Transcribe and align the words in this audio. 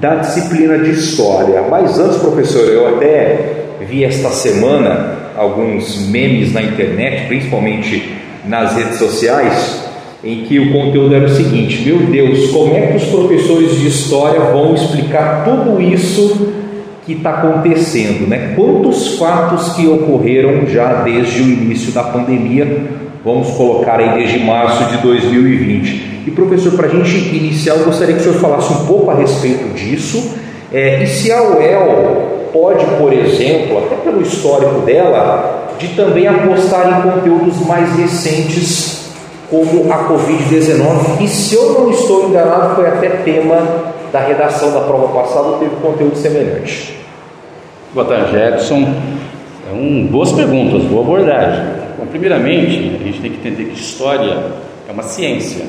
da 0.00 0.16
disciplina 0.16 0.78
de 0.78 0.90
História. 0.90 1.62
Mas 1.70 1.98
antes, 1.98 2.16
professor, 2.16 2.66
eu 2.68 2.96
até 2.96 3.66
vi 3.88 4.04
esta 4.04 4.30
semana 4.30 5.14
alguns 5.36 6.08
memes 6.08 6.52
na 6.52 6.62
internet, 6.62 7.28
principalmente 7.28 8.12
nas 8.44 8.74
redes 8.74 8.98
sociais, 8.98 9.88
em 10.24 10.42
que 10.42 10.58
o 10.58 10.72
conteúdo 10.72 11.14
era 11.14 11.26
o 11.26 11.28
seguinte: 11.28 11.82
meu 11.88 11.98
Deus, 11.98 12.50
como 12.50 12.74
é 12.74 12.88
que 12.88 12.96
os 12.96 13.04
professores 13.04 13.78
de 13.78 13.86
história 13.86 14.40
vão 14.40 14.74
explicar 14.74 15.44
tudo 15.44 15.80
isso 15.80 16.52
que 17.06 17.14
está 17.14 17.30
acontecendo, 17.30 18.28
né? 18.28 18.52
Quantos 18.54 19.18
fatos 19.18 19.74
que 19.74 19.86
ocorreram 19.86 20.66
já 20.66 21.02
desde 21.02 21.42
o 21.42 21.46
início 21.46 21.92
da 21.92 22.02
pandemia, 22.02 22.84
vamos 23.24 23.50
colocar 23.50 23.98
aí 23.98 24.14
desde 24.14 24.38
março 24.40 24.84
de 24.84 24.98
2020. 24.98 26.10
E 26.26 26.30
professor, 26.30 26.72
para 26.72 26.86
a 26.86 26.90
gente 26.90 27.34
iniciar, 27.34 27.76
eu 27.76 27.84
gostaria 27.84 28.14
que 28.14 28.20
o 28.20 28.24
senhor 28.24 28.38
falasse 28.38 28.72
um 28.72 28.86
pouco 28.86 29.10
a 29.10 29.14
respeito 29.14 29.74
disso. 29.74 30.36
É, 30.72 31.02
e 31.02 31.06
se 31.06 31.32
a 31.32 31.42
UEL 31.42 32.48
pode, 32.52 32.84
por 32.98 33.12
exemplo, 33.12 33.78
até 33.78 33.96
pelo 33.96 34.20
histórico 34.20 34.80
dela, 34.80 35.74
de 35.78 35.88
também 35.88 36.26
apostar 36.28 37.00
em 37.00 37.10
conteúdos 37.10 37.66
mais 37.66 37.96
recentes, 37.96 39.00
como 39.48 39.92
a 39.92 40.08
Covid-19, 40.08 41.22
e 41.22 41.28
se 41.28 41.56
eu 41.56 41.72
não 41.72 41.90
estou 41.90 42.28
enganado, 42.28 42.76
foi 42.76 42.86
até 42.86 43.08
tema 43.08 43.90
da 44.12 44.20
redação 44.20 44.72
da 44.72 44.80
prova 44.80 45.22
passada, 45.22 45.58
teve 45.58 45.76
conteúdo 45.76 46.16
semelhante. 46.16 46.98
Boa 47.94 48.06
tarde, 48.06 48.36
Edson. 48.36 48.94
É 49.70 49.72
um, 49.72 50.06
boas 50.06 50.32
perguntas, 50.32 50.82
boa 50.84 51.02
abordagem. 51.02 51.64
Bom, 51.98 52.06
primeiramente, 52.06 52.98
a 53.00 53.04
gente 53.04 53.20
tem 53.20 53.30
que 53.30 53.36
entender 53.38 53.64
que 53.66 53.80
história 53.80 54.52
é 54.88 54.92
uma 54.92 55.02
ciência. 55.02 55.64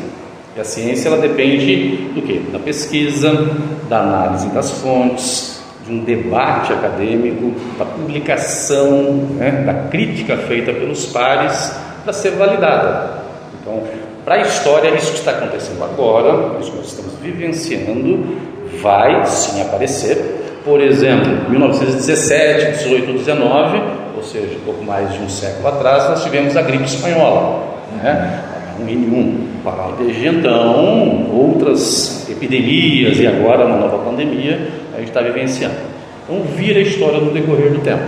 E 0.55 0.59
a 0.59 0.63
ciência 0.63 1.07
ela 1.07 1.17
depende 1.17 2.09
do 2.13 2.21
que? 2.21 2.39
Da 2.51 2.59
pesquisa, 2.59 3.49
da 3.87 4.01
análise 4.01 4.47
das 4.49 4.71
fontes, 4.81 5.61
de 5.85 5.93
um 5.93 6.03
debate 6.03 6.73
acadêmico, 6.73 7.53
da 7.77 7.85
publicação, 7.85 9.13
né, 9.37 9.63
da 9.65 9.73
crítica 9.89 10.37
feita 10.37 10.73
pelos 10.73 11.05
pares 11.07 11.75
para 12.03 12.13
ser 12.13 12.31
validada. 12.31 13.21
Então, 13.61 13.83
para 14.23 14.35
a 14.35 14.41
história, 14.41 14.89
isso 14.95 15.11
que 15.11 15.19
está 15.19 15.31
acontecendo 15.31 15.83
agora, 15.83 16.59
isso 16.59 16.71
que 16.71 16.77
nós 16.77 16.87
estamos 16.87 17.13
vivenciando, 17.21 18.37
vai 18.81 19.25
sim 19.25 19.61
aparecer 19.61 20.41
por 20.63 20.79
exemplo, 20.79 21.49
1917, 21.49 22.83
18, 22.83 23.13
19, 23.13 23.81
ou 24.15 24.23
seja, 24.23 24.57
pouco 24.63 24.83
mais 24.83 25.11
de 25.13 25.19
um 25.19 25.29
século 25.29 25.67
atrás, 25.67 26.07
nós 26.09 26.23
tivemos 26.23 26.55
a 26.55 26.61
gripe 26.61 26.83
espanhola, 26.83 27.63
né? 28.01 28.43
H1N1. 28.79 29.51
Desde 29.97 30.27
então, 30.27 31.29
outras 31.33 32.29
epidemias 32.29 33.19
e 33.19 33.27
agora 33.27 33.65
uma 33.65 33.77
nova 33.77 33.99
pandemia 33.99 34.69
a 34.93 34.97
gente 34.97 35.09
está 35.09 35.21
vivenciando. 35.21 35.75
Então, 36.23 36.41
vira 36.55 36.79
a 36.79 36.83
história 36.83 37.19
no 37.19 37.31
decorrer 37.31 37.71
do 37.71 37.79
tempo. 37.79 38.03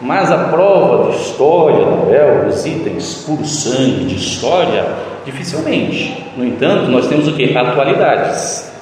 Mas 0.00 0.30
a 0.30 0.38
prova 0.48 1.10
de 1.10 1.16
história 1.16 1.86
UEL, 1.86 2.46
os 2.48 2.66
itens 2.66 3.24
puro 3.26 3.44
sangue 3.44 4.04
de 4.04 4.16
história, 4.16 4.84
dificilmente. 5.26 6.24
No 6.36 6.44
entanto, 6.46 6.90
nós 6.90 7.08
temos 7.08 7.28
o 7.28 7.32
que? 7.32 7.56
Atualidades. 7.56 8.72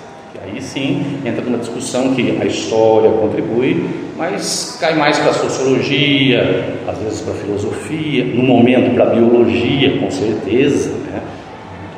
Aí 0.45 0.61
sim 0.61 1.03
entra 1.25 1.43
numa 1.43 1.57
discussão 1.57 2.15
que 2.15 2.39
a 2.41 2.45
história 2.45 3.11
contribui, 3.11 3.89
mas 4.17 4.77
cai 4.79 4.95
mais 4.95 5.19
para 5.19 5.31
a 5.31 5.33
sociologia, 5.33 6.77
às 6.87 6.99
vezes 6.99 7.23
para 7.23 7.33
a 7.33 7.37
filosofia, 7.37 8.25
no 8.27 8.43
momento 8.43 8.95
para 8.95 9.05
a 9.05 9.07
biologia, 9.07 9.99
com 9.99 10.11
certeza. 10.11 10.91
Né? 10.91 11.23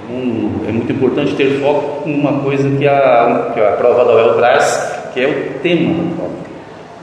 Então 0.04 0.68
é 0.68 0.72
muito 0.72 0.92
importante 0.92 1.34
ter 1.34 1.58
foco 1.60 2.08
em 2.08 2.14
uma 2.14 2.40
coisa 2.40 2.70
que 2.70 2.86
a, 2.86 3.50
que 3.52 3.60
a 3.60 3.72
prova 3.72 4.04
da 4.04 4.14
UEL 4.14 4.34
traz, 4.36 5.10
que 5.12 5.20
é 5.20 5.26
o 5.26 5.60
tema 5.60 5.94
da 5.94 6.14
prova. 6.14 6.36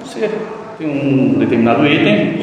Você 0.06 0.30
tem 0.78 0.88
um 0.88 1.34
determinado 1.38 1.86
item, 1.86 2.38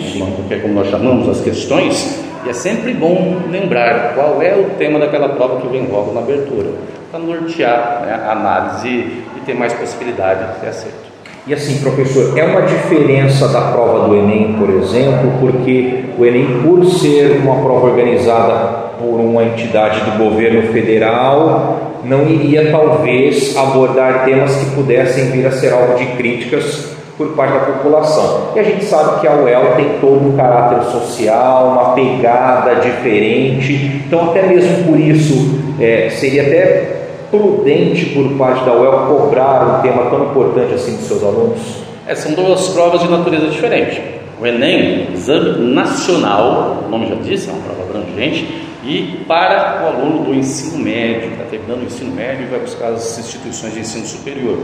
que 0.46 0.54
é 0.54 0.58
como 0.58 0.74
nós 0.74 0.90
chamamos 0.90 1.26
as 1.26 1.40
questões, 1.40 2.22
e 2.44 2.48
é 2.48 2.52
sempre 2.52 2.94
bom 2.94 3.42
lembrar 3.50 4.14
qual 4.14 4.40
é 4.40 4.54
o 4.54 4.70
tema 4.78 4.98
daquela 4.98 5.28
prova 5.30 5.60
que 5.60 5.68
vem 5.68 5.86
logo 5.86 6.12
na 6.12 6.20
abertura 6.20 6.70
para 7.10 7.20
nortear 7.20 8.02
né, 8.06 8.20
a 8.26 8.32
análise 8.32 8.88
e 8.88 9.40
ter 9.44 9.54
mais 9.54 9.72
possibilidade 9.72 10.54
de 10.54 10.60
ter 10.60 10.68
acerto. 10.68 11.10
E 11.46 11.54
assim, 11.54 11.80
professor, 11.80 12.38
é 12.38 12.44
uma 12.44 12.62
diferença 12.62 13.48
da 13.48 13.72
prova 13.72 14.06
do 14.06 14.14
Enem, 14.14 14.54
por 14.58 14.70
exemplo, 14.70 15.32
porque 15.40 16.04
o 16.18 16.24
Enem, 16.24 16.62
por 16.62 16.84
ser 16.84 17.40
uma 17.42 17.62
prova 17.62 17.86
organizada 17.86 18.90
por 18.98 19.18
uma 19.18 19.42
entidade 19.42 20.00
do 20.02 20.18
governo 20.18 20.70
federal, 20.72 21.80
não 22.04 22.28
iria 22.28 22.70
talvez 22.70 23.56
abordar 23.56 24.24
temas 24.24 24.54
que 24.54 24.70
pudessem 24.74 25.30
vir 25.30 25.46
a 25.46 25.50
ser 25.50 25.72
alvo 25.72 25.96
de 25.96 26.06
críticas 26.16 26.94
por 27.20 27.28
parte 27.34 27.52
da 27.52 27.60
população. 27.60 28.52
E 28.56 28.60
a 28.60 28.62
gente 28.62 28.82
sabe 28.86 29.20
que 29.20 29.28
a 29.28 29.34
UEL 29.34 29.74
tem 29.76 29.98
todo 30.00 30.26
um 30.26 30.34
caráter 30.38 30.82
social, 30.84 31.68
uma 31.68 31.92
pegada 31.92 32.76
diferente, 32.76 33.74
então 34.06 34.30
até 34.30 34.46
mesmo 34.46 34.84
por 34.84 34.98
isso 34.98 35.34
é, 35.78 36.08
seria 36.08 36.40
até 36.40 37.00
prudente 37.30 38.06
por 38.06 38.26
parte 38.38 38.64
da 38.64 38.72
UEL 38.72 39.06
cobrar 39.06 39.76
um 39.76 39.82
tema 39.82 40.08
tão 40.08 40.30
importante 40.30 40.72
assim 40.72 40.96
dos 40.96 41.04
seus 41.04 41.22
alunos? 41.22 41.60
É, 42.06 42.14
são 42.14 42.32
duas 42.32 42.68
provas 42.68 43.02
de 43.02 43.10
natureza 43.10 43.48
diferente. 43.48 44.00
O 44.40 44.46
Enem, 44.46 45.08
Exame 45.12 45.74
Nacional, 45.74 46.84
o 46.86 46.88
nome 46.88 47.06
já 47.06 47.16
diz, 47.16 47.46
é 47.46 47.52
uma 47.52 47.60
prova 47.60 47.82
abrangente, 47.82 48.66
e 48.82 49.22
para 49.28 49.82
o 49.84 49.86
aluno 49.88 50.24
do 50.24 50.34
ensino 50.34 50.82
médio, 50.82 51.32
está 51.32 51.44
terminando 51.44 51.82
o 51.82 51.84
ensino 51.84 52.14
médio 52.14 52.44
e 52.44 52.46
vai 52.46 52.60
buscar 52.60 52.86
as 52.86 53.18
instituições 53.18 53.74
de 53.74 53.80
ensino 53.80 54.06
superior. 54.06 54.56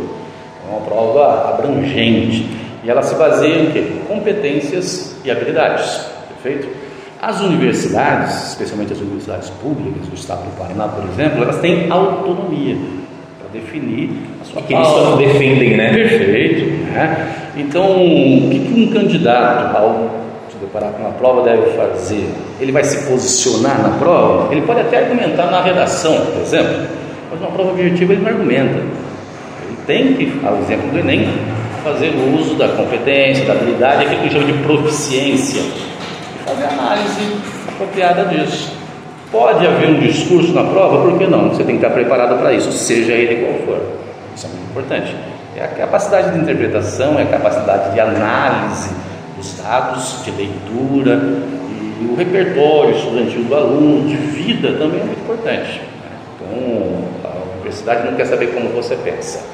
É 0.66 0.70
uma 0.70 0.80
prova 0.80 1.50
abrangente 1.50 2.46
e 2.82 2.90
ela 2.90 3.02
se 3.02 3.14
baseia 3.14 3.62
em 3.62 3.70
quê? 3.70 3.84
Competências 4.08 5.16
e 5.24 5.30
habilidades, 5.30 6.06
perfeito? 6.28 6.68
As 7.20 7.40
universidades, 7.40 8.50
especialmente 8.50 8.92
as 8.92 9.00
universidades 9.00 9.50
públicas 9.50 10.06
do 10.06 10.14
estado 10.14 10.44
do 10.44 10.56
Paraná, 10.58 10.86
por 10.88 11.04
exemplo, 11.08 11.42
elas 11.42 11.58
têm 11.58 11.90
autonomia 11.90 12.76
para 13.38 13.60
definir 13.60 14.10
a 14.40 14.44
sua 14.44 14.62
que 14.62 14.74
eles 14.74 14.86
só 14.86 15.16
defendem, 15.16 15.76
né? 15.76 15.92
Perfeito. 15.94 16.66
Né? 16.92 17.34
Então, 17.56 17.90
o 17.90 18.50
que, 18.50 18.72
um 18.76 18.92
candidato 18.92 19.76
ao 19.76 20.10
se 20.50 20.58
deparar 20.58 20.92
com 20.92 21.02
uma 21.02 21.12
prova 21.12 21.42
deve 21.42 21.72
fazer? 21.72 22.28
Ele 22.60 22.70
vai 22.70 22.84
se 22.84 23.08
posicionar 23.08 23.82
na 23.82 23.98
prova? 23.98 24.52
Ele 24.52 24.62
pode 24.62 24.80
até 24.80 24.98
argumentar 24.98 25.50
na 25.50 25.62
redação, 25.62 26.14
por 26.26 26.42
exemplo, 26.42 26.86
mas 27.30 27.40
uma 27.40 27.50
prova 27.50 27.70
objetiva 27.70 28.12
ele 28.12 28.22
não 28.22 28.30
argumenta. 28.30 29.05
Tem 29.86 30.14
que, 30.14 30.40
ao 30.44 30.58
exemplo 30.58 30.90
do 30.90 30.98
Enem, 30.98 31.28
fazer 31.84 32.12
uso 32.34 32.56
da 32.56 32.68
competência, 32.68 33.44
da 33.44 33.52
habilidade, 33.52 34.04
aquilo 34.04 34.22
que 34.22 34.30
chama 34.30 34.46
de 34.46 34.52
proficiência 34.64 35.62
fazer 36.46 36.64
análise 36.64 37.36
apropriada 37.68 38.24
disso. 38.26 38.72
Pode 39.30 39.66
haver 39.66 39.88
um 39.90 39.98
discurso 39.98 40.52
na 40.52 40.62
prova, 40.62 41.02
por 41.02 41.18
que 41.18 41.26
não? 41.26 41.50
Você 41.50 41.64
tem 41.64 41.78
que 41.78 41.84
estar 41.84 41.90
preparado 41.90 42.38
para 42.38 42.52
isso, 42.52 42.70
seja 42.70 43.12
ele 43.12 43.44
qual 43.44 43.66
for. 43.66 43.82
Isso 44.34 44.46
é 44.46 44.48
muito 44.50 44.70
importante. 44.70 45.14
É 45.56 45.64
a 45.64 45.68
capacidade 45.68 46.32
de 46.32 46.38
interpretação, 46.38 47.18
é 47.18 47.22
a 47.22 47.26
capacidade 47.26 47.92
de 47.92 48.00
análise 48.00 48.94
dos 49.36 49.58
dados, 49.58 50.24
de 50.24 50.30
leitura, 50.30 51.20
e 52.00 52.08
o 52.10 52.14
repertório 52.14 52.94
estudantil 52.94 53.42
do 53.44 53.54
aluno, 53.54 54.08
de 54.08 54.16
vida 54.16 54.72
também 54.78 55.00
é 55.00 55.04
muito 55.04 55.20
importante. 55.20 55.80
Então, 56.36 57.04
a 57.24 57.54
universidade 57.54 58.06
não 58.06 58.14
quer 58.14 58.26
saber 58.26 58.48
como 58.48 58.68
você 58.68 58.94
pensa, 58.96 59.44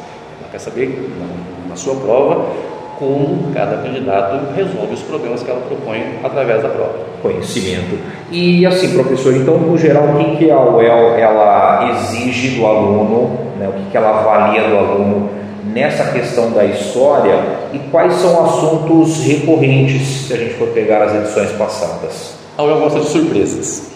quer 0.52 0.58
saber, 0.58 1.10
na 1.68 1.74
sua 1.74 1.94
prova, 1.96 2.46
como 2.98 3.52
cada 3.52 3.78
candidato 3.78 4.54
resolve 4.54 4.94
os 4.94 5.00
problemas 5.00 5.42
que 5.42 5.50
ela 5.50 5.60
propõe 5.62 6.04
através 6.22 6.62
da 6.62 6.68
prova. 6.68 6.94
Conhecimento. 7.22 7.98
E 8.30 8.64
assim, 8.66 8.92
professor, 8.92 9.34
então, 9.34 9.58
no 9.58 9.76
geral, 9.78 10.04
o 10.04 10.18
que, 10.18 10.36
que 10.36 10.50
a 10.50 10.60
UEL 10.60 11.16
ela 11.16 11.90
exige 11.90 12.56
do 12.60 12.66
aluno, 12.66 13.38
né, 13.58 13.68
o 13.68 13.72
que, 13.72 13.90
que 13.90 13.96
ela 13.96 14.20
avalia 14.20 14.68
do 14.68 14.76
aluno 14.76 15.30
nessa 15.72 16.12
questão 16.12 16.52
da 16.52 16.64
história 16.64 17.40
e 17.72 17.78
quais 17.90 18.12
são 18.14 18.44
assuntos 18.44 19.24
recorrentes 19.24 20.26
se 20.26 20.34
a 20.34 20.36
gente 20.36 20.54
for 20.54 20.68
pegar 20.68 21.02
as 21.02 21.14
edições 21.14 21.50
passadas? 21.52 22.34
A 22.58 22.62
UEL 22.62 22.78
gosta 22.78 23.00
de 23.00 23.06
surpresas. 23.06 23.90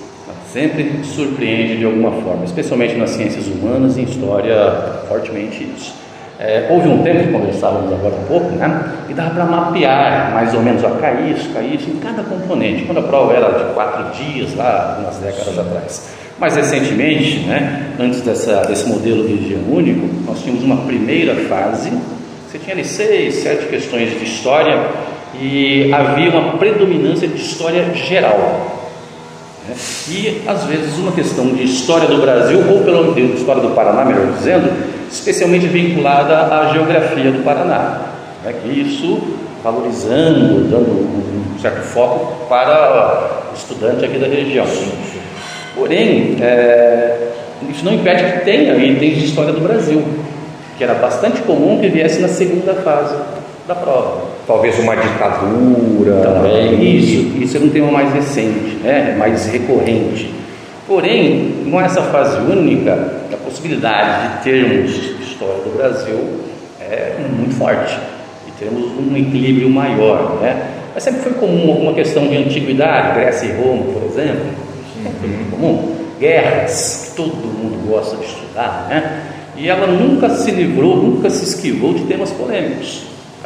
Sempre 0.53 1.05
surpreende 1.05 1.77
de 1.77 1.85
alguma 1.85 2.11
forma, 2.13 2.45
especialmente 2.45 2.97
nas 2.97 3.11
ciências 3.11 3.47
humanas 3.47 3.99
e 3.99 4.01
em 4.01 4.05
história, 4.05 5.03
fortemente 5.07 5.63
isso. 5.77 6.06
É, 6.39 6.67
houve 6.69 6.87
um 6.89 7.03
tempo, 7.03 7.33
conversávamos 7.33 7.91
agora 7.91 8.15
um 8.15 8.25
pouco, 8.25 8.51
né? 8.57 8.93
E 9.09 9.15
dava 9.15 9.31
para 9.31 9.45
mapear 9.47 10.35
mais 10.35 10.53
ou 10.53 10.61
menos, 10.61 10.85
ó, 10.85 10.91
cai 10.91 11.31
isso, 11.31 11.49
cai 11.55 11.65
isso, 11.65 11.89
em 11.89 11.97
cada 11.97 12.23
componente. 12.23 12.85
Quando 12.85 12.99
a 12.99 13.03
prova 13.03 13.33
era 13.33 13.51
de 13.53 13.73
quatro 13.73 14.23
dias, 14.23 14.55
lá, 14.55 14.97
algumas 14.97 15.17
décadas 15.17 15.59
atrás. 15.59 16.15
Mais 16.39 16.55
recentemente, 16.55 17.39
né, 17.47 17.93
antes 17.99 18.21
dessa, 18.21 18.61
desse 18.67 18.87
modelo 18.87 19.27
de 19.27 19.39
dia 19.39 19.59
único, 19.67 20.07
nós 20.27 20.43
tínhamos 20.43 20.63
uma 20.63 20.77
primeira 20.85 21.35
fase, 21.49 21.91
você 22.47 22.59
tinha 22.59 22.75
ali 22.75 22.85
seis, 22.85 23.37
sete 23.37 23.67
questões 23.67 24.11
de 24.11 24.25
história 24.25 24.79
e 25.41 25.91
havia 25.91 26.29
uma 26.29 26.59
predominância 26.59 27.27
de 27.27 27.37
história 27.41 27.95
geral. 27.95 28.85
Né? 29.67 29.75
E 30.11 30.43
às 30.47 30.65
vezes 30.65 30.99
uma 30.99 31.13
questão 31.13 31.49
de 31.55 31.65
história 31.65 32.07
do 32.07 32.21
Brasil, 32.21 32.63
ou 32.71 32.83
pelo 32.83 33.15
menos 33.15 33.41
história 33.41 33.63
do 33.63 33.71
Paraná, 33.71 34.05
melhor 34.05 34.33
dizendo, 34.33 34.71
especialmente 35.11 35.67
vinculada 35.67 36.55
à 36.55 36.73
geografia 36.73 37.31
do 37.31 37.45
Paraná. 37.45 38.01
Né? 38.45 38.55
Que 38.63 38.81
isso 38.81 39.21
valorizando, 39.63 40.69
dando 40.71 40.91
um 40.91 41.59
certo 41.61 41.83
foco 41.83 42.47
para 42.49 43.51
o 43.51 43.57
estudante 43.57 44.05
aqui 44.05 44.19
da 44.19 44.27
região. 44.27 44.67
Porém, 45.75 46.37
é, 46.41 47.29
isso 47.69 47.85
não 47.85 47.95
impede 47.95 48.25
que 48.25 48.45
tenha 48.45 48.77
itens 48.77 49.19
de 49.19 49.25
história 49.25 49.53
do 49.53 49.61
Brasil, 49.61 50.03
que 50.79 50.85
era 50.85 50.95
bastante 50.95 51.43
comum 51.43 51.81
que 51.81 51.89
viesse 51.89 52.21
na 52.21 52.29
segunda 52.29 52.75
fase 52.75 53.17
da 53.67 53.75
prova. 53.75 54.23
Talvez 54.47 54.79
uma 54.79 54.95
ditadura. 54.95 56.21
Também, 56.23 56.97
isso, 56.97 57.37
isso 57.43 57.57
é 57.57 57.61
um 57.61 57.69
tema 57.69 57.91
mais 57.91 58.13
recente, 58.13 58.77
né? 58.83 59.17
mais 59.19 59.47
recorrente. 59.47 60.33
Porém, 60.87 61.67
com 61.69 61.81
essa 61.81 62.01
fase 62.03 62.39
única, 62.39 62.93
a 63.33 63.37
possibilidade 63.37 64.39
de 64.39 64.45
termos 64.45 65.17
história 65.21 65.63
do 65.63 65.77
Brasil 65.77 66.41
é 66.81 67.17
muito 67.29 67.55
forte 67.57 67.99
e 68.47 68.53
temos 68.53 68.85
um 68.99 69.17
equilíbrio 69.17 69.69
maior. 69.69 70.39
Né? 70.41 70.71
Mas 70.95 71.03
sempre 71.03 71.23
foi 71.23 71.33
comum 71.33 71.71
alguma 71.73 71.93
questão 71.93 72.27
de 72.29 72.37
antiguidade, 72.37 73.19
Grécia 73.19 73.47
e 73.47 73.53
Roma, 73.53 73.83
por 73.93 74.05
exemplo, 74.05 74.47
foi 75.21 75.29
muito 75.29 75.51
comum. 75.51 75.97
Guerras, 76.19 77.13
todo 77.15 77.35
mundo 77.35 77.87
gosta 77.89 78.17
de 78.17 78.25
estudar, 78.25 78.87
né? 78.89 79.23
E 79.55 79.69
ela 79.69 79.87
nunca 79.87 80.31
se 80.31 80.51
livrou, 80.51 80.97
nunca 80.97 81.29
se 81.29 81.45
esquivou 81.45 81.93
de 81.93 82.05
temas 82.05 82.31
polêmicos. 82.31 83.03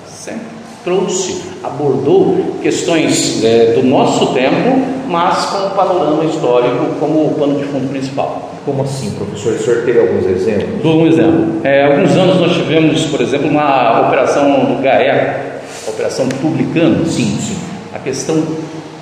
Sempre 0.07 0.60
trouxe, 0.85 1.43
abordou 1.63 2.37
questões 2.63 3.45
é, 3.45 3.73
do 3.75 3.83
nosso 3.83 4.33
tempo, 4.35 4.83
mas 5.09 5.47
com 5.47 5.67
o 5.67 5.71
panorama 5.71 6.25
histórico 6.25 6.87
como 6.99 7.27
o 7.27 7.35
pano 7.39 7.59
de 7.59 7.65
fundo 7.65 7.89
principal. 7.91 8.51
Como 8.65 8.83
assim, 8.83 9.11
professor? 9.13 9.55
O 9.55 9.59
senhor 9.59 9.85
teve 9.85 10.01
alguns 10.01 10.27
exemplos? 10.27 10.83
Dou 10.83 11.03
um 11.03 11.07
exemplo. 11.07 11.61
É, 11.65 11.85
alguns 11.85 12.17
anos 12.17 12.41
nós 12.41 12.53
tivemos, 12.53 13.07
por 13.07 13.21
exemplo, 13.21 13.49
uma 13.49 14.07
operação 14.07 14.67
do 14.67 14.83
GAE, 14.83 15.51
Operação 15.89 16.29
Publicano. 16.29 17.07
Sim, 17.07 17.37
sim. 17.41 17.57
A 17.95 17.99
questão 17.99 18.43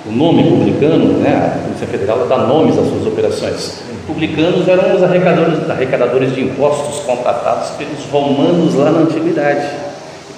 o 0.09 0.11
nome 0.11 0.43
publicano, 0.43 1.19
né, 1.19 1.53
a 1.55 1.59
Polícia 1.59 1.85
Federal 1.85 2.25
dá 2.27 2.37
nomes 2.37 2.77
às 2.77 2.87
suas 2.87 3.05
operações. 3.05 3.83
Publicanos 4.07 4.67
eram 4.67 4.95
os 4.95 5.03
arrecadadores, 5.03 5.69
arrecadadores 5.69 6.33
de 6.33 6.41
impostos 6.41 7.03
contratados 7.03 7.69
pelos 7.71 8.05
romanos 8.11 8.73
lá 8.73 8.89
na 8.89 9.01
antiguidade, 9.01 9.67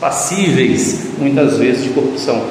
passíveis 0.02 1.12
muitas 1.20 1.58
vezes 1.58 1.84
de 1.84 1.90
corrupção. 1.92 2.42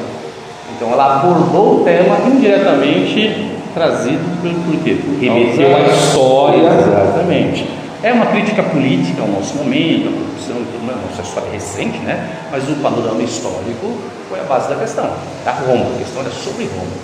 Então 0.77 0.93
ela 0.93 1.17
abordou 1.17 1.81
o 1.81 1.85
tema 1.85 2.17
indiretamente 2.27 3.51
trazido 3.75 4.21
por, 4.41 4.51
por 4.51 4.83
quê? 4.83 4.97
Porque 5.05 5.29
remeteu 5.29 5.77
à 5.77 5.81
história. 5.81 6.63
Exatamente. 6.63 7.69
É 8.03 8.13
uma 8.13 8.27
crítica 8.27 8.63
política 8.63 9.21
ao 9.21 9.29
nosso 9.29 9.57
momento, 9.59 10.09
a 10.09 10.13
corrupção 10.13 10.57
e 10.57 10.65
tudo 10.73 10.87
mais, 10.87 10.99
nossa 11.11 11.21
história 11.21 11.51
recente, 11.51 11.99
né? 11.99 12.31
Mas 12.51 12.67
o 12.67 12.77
panorama 12.77 13.23
histórico 13.23 13.99
foi 14.29 14.41
a 14.41 14.45
base 14.45 14.71
da 14.71 14.77
questão. 14.77 15.11
A 15.45 15.51
Roma, 15.51 15.85
a 15.95 15.99
questão 15.99 16.23
era 16.23 16.31
sobre 16.31 16.65
Roma. 16.65 16.97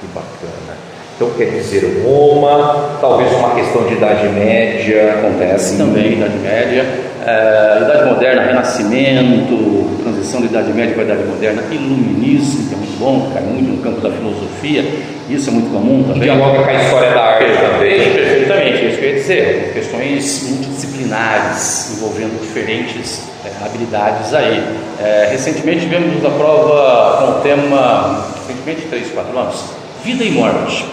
Que 0.00 0.06
bacana. 0.14 0.78
Então 1.14 1.30
quer 1.36 1.50
dizer 1.50 2.02
Roma, 2.02 2.96
talvez 3.02 3.30
uma 3.34 3.50
questão 3.50 3.82
de 3.86 3.92
Idade 3.92 4.26
Média. 4.28 5.16
Acontece 5.18 5.76
também, 5.76 6.14
Idade 6.14 6.38
Média, 6.38 7.09
é, 7.26 7.82
Idade 7.82 8.04
Moderna, 8.04 8.42
Renascimento, 8.42 10.02
transição 10.02 10.40
da 10.40 10.46
Idade 10.46 10.72
Média 10.72 10.94
para 10.94 11.02
a 11.02 11.06
Idade 11.06 11.24
Moderna, 11.24 11.62
Iluminismo, 11.70 12.68
que 12.68 12.74
é 12.74 12.78
muito 12.78 12.98
bom, 12.98 13.30
cai 13.32 13.42
muito 13.42 13.70
no 13.70 13.82
campo 13.82 14.00
da 14.00 14.10
filosofia, 14.10 14.84
isso 15.28 15.50
é 15.50 15.52
muito 15.52 15.70
comum 15.70 16.02
também. 16.02 16.22
Dialoga 16.22 16.62
com 16.62 16.70
a 16.70 16.74
história 16.74 17.10
da 17.10 17.20
arte 17.20 17.44
também. 17.60 18.12
Perfeitamente, 18.12 18.86
isso 18.86 18.98
que 18.98 19.04
eu 19.04 19.08
ia 19.10 19.14
dizer, 19.14 19.70
questões 19.74 20.48
multidisciplinares 20.50 21.96
envolvendo 21.96 22.40
diferentes 22.40 23.30
é, 23.44 23.64
habilidades 23.64 24.34
aí. 24.34 24.64
É, 25.00 25.28
recentemente 25.30 25.80
tivemos 25.80 26.24
a 26.24 26.30
prova 26.30 27.16
com 27.18 27.38
o 27.38 27.40
tema, 27.42 28.26
recentemente, 28.46 28.82
3, 28.88 29.10
4 29.12 29.38
anos, 29.38 29.64
Vida 30.04 30.24
e 30.24 30.30
Morte. 30.30 30.86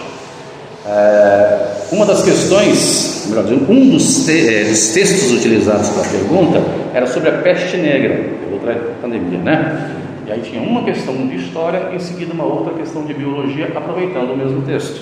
É, 0.86 1.58
uma 1.90 2.06
das 2.06 2.22
questões, 2.22 3.17
melhor 3.28 3.44
dizendo, 3.44 3.70
um 3.70 3.90
dos, 3.90 4.24
te, 4.24 4.48
é, 4.48 4.64
dos 4.64 4.92
textos 4.92 5.32
utilizados 5.32 5.88
para 5.90 6.02
a 6.02 6.08
pergunta 6.08 6.62
era 6.94 7.06
sobre 7.06 7.30
a 7.30 7.32
peste 7.38 7.76
negra, 7.76 8.30
outra 8.52 8.74
pandemia, 9.00 9.38
né? 9.38 9.94
E 10.26 10.32
aí 10.32 10.40
tinha 10.42 10.60
uma 10.60 10.84
questão 10.84 11.14
de 11.26 11.36
história 11.36 11.94
em 11.94 11.98
seguida 11.98 12.34
uma 12.34 12.44
outra 12.44 12.74
questão 12.74 13.04
de 13.04 13.14
biologia, 13.14 13.72
aproveitando 13.74 14.32
o 14.32 14.36
mesmo 14.36 14.62
texto. 14.62 15.00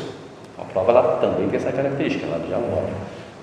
A 0.59 0.63
prova 0.63 0.93
ela 0.93 1.03
também 1.21 1.49
tem 1.49 1.57
essa 1.57 1.73
característica, 1.73 2.27
ela 2.27 2.39
dialoga. 2.47 2.93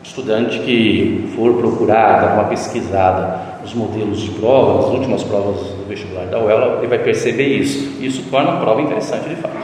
O 0.01 0.05
estudante 0.05 0.59
que 0.59 1.29
for 1.35 1.53
procurar 1.55 2.21
dar 2.21 2.33
uma 2.35 2.45
pesquisada 2.45 3.39
nos 3.61 3.73
modelos 3.73 4.21
de 4.21 4.31
prova, 4.31 4.81
nas 4.81 4.93
últimas 4.93 5.23
provas 5.23 5.59
do 5.61 5.85
vestibular 5.87 6.25
da 6.27 6.39
UEL, 6.39 6.77
ele 6.79 6.87
vai 6.87 6.99
perceber 6.99 7.47
isso. 7.47 8.01
Isso 8.01 8.23
torna 8.29 8.53
a 8.53 8.57
prova 8.57 8.81
interessante 8.81 9.27
de 9.27 9.35
fato. 9.35 9.55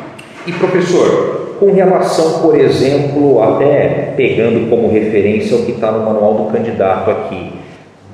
E 0.50 0.52
professor, 0.54 1.58
com 1.60 1.72
relação, 1.74 2.40
por 2.40 2.60
exemplo, 2.60 3.40
até 3.44 4.14
pegando 4.18 4.68
como 4.68 4.92
referência 4.92 5.56
o 5.56 5.64
que 5.64 5.74
está 5.74 5.92
no 5.92 6.04
manual 6.04 6.34
do 6.34 6.52
candidato 6.52 7.12
aqui, 7.12 7.54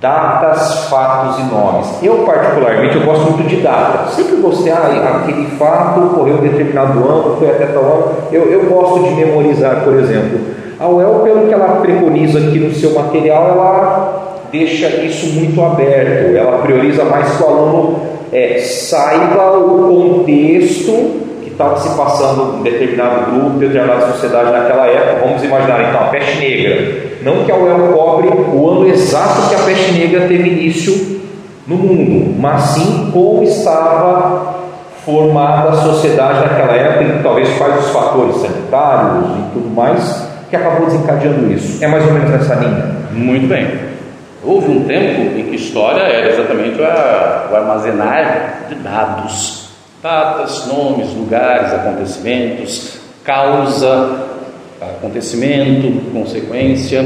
datas, 0.01 0.89
fatos 0.89 1.39
e 1.39 1.43
nomes. 1.43 2.03
Eu 2.03 2.25
particularmente 2.25 2.97
eu 2.97 3.05
gosto 3.05 3.31
muito 3.31 3.47
de 3.47 3.61
datas. 3.61 4.15
Sempre 4.15 4.35
você, 4.35 4.69
ah, 4.69 5.21
aquele 5.23 5.45
fato 5.51 6.01
ocorreu 6.07 6.39
em 6.39 6.49
determinado 6.49 6.99
ano, 7.09 7.37
foi 7.39 7.49
até 7.49 7.67
tal 7.67 7.83
ano. 7.83 8.11
Eu, 8.33 8.51
eu 8.51 8.65
gosto 8.65 9.01
de 9.05 9.11
memorizar, 9.11 9.85
por 9.85 9.93
exemplo. 9.93 10.37
A 10.77 10.89
UEL, 10.89 11.21
pelo 11.23 11.47
que 11.47 11.53
ela 11.53 11.79
preconiza 11.79 12.39
aqui 12.39 12.59
no 12.59 12.73
seu 12.73 12.91
material, 12.91 13.47
ela 13.47 14.41
deixa 14.51 14.89
isso 15.05 15.39
muito 15.39 15.63
aberto. 15.63 16.35
Ela 16.35 16.57
prioriza 16.57 17.05
mais 17.05 17.37
que 17.37 17.43
o 17.43 17.47
aluno 17.47 17.99
é, 18.33 18.57
saiba 18.59 19.57
o 19.57 19.87
contexto 19.87 21.24
estava 21.55 21.79
se 21.79 21.97
passando 21.97 22.59
em 22.59 22.63
determinado 22.63 23.31
grupo, 23.31 23.57
determinada 23.57 24.11
sociedade 24.11 24.51
naquela 24.51 24.85
época. 24.87 25.25
Vamos 25.25 25.43
imaginar 25.43 25.89
então 25.89 26.01
a 26.01 26.05
peste 26.05 26.37
negra. 26.37 27.15
Não 27.23 27.43
que 27.43 27.51
a 27.51 27.55
UEL 27.55 27.93
cobre 27.93 28.27
o 28.27 28.69
ano 28.69 28.87
exato 28.87 29.49
que 29.49 29.55
a 29.55 29.59
peste 29.59 29.93
negra 29.93 30.27
teve 30.27 30.47
início 30.49 31.21
no 31.65 31.77
mundo, 31.77 32.35
mas 32.39 32.61
sim 32.61 33.09
como 33.11 33.41
estava 33.43 34.53
formada 35.03 35.69
a 35.69 35.73
sociedade 35.73 36.41
naquela 36.41 36.73
época, 36.73 37.03
e 37.03 37.23
talvez 37.23 37.49
quais 37.57 37.85
os 37.85 37.91
fatores 37.91 38.37
sanitários 38.37 39.25
e 39.37 39.53
tudo 39.53 39.69
mais 39.73 40.27
que 40.49 40.55
acabou 40.55 40.85
desencadeando 40.85 41.51
isso. 41.51 41.83
É 41.83 41.87
mais 41.87 42.05
ou 42.05 42.13
menos 42.13 42.29
nessa 42.29 42.55
linha. 42.55 42.95
Muito 43.11 43.47
bem. 43.47 43.67
Houve 44.43 44.71
um 44.71 44.83
tempo 44.83 45.21
em 45.21 45.43
que 45.45 45.55
história 45.55 46.01
era 46.01 46.29
exatamente 46.29 46.79
o 46.79 47.55
armazenar 47.55 48.65
de 48.69 48.75
dados 48.75 49.64
datas, 50.05 50.67
nomes, 50.67 51.11
lugares, 51.15 51.73
acontecimentos, 51.73 52.99
causa, 53.23 54.27
acontecimento, 54.79 56.11
consequência. 56.11 57.03